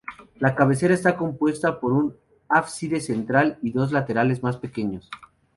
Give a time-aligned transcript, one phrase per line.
[0.39, 2.17] La cabecera está compuesta por un
[2.49, 5.07] ábside central y dos laterales más pequeños.